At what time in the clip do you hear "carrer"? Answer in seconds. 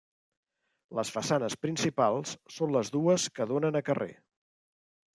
3.93-4.13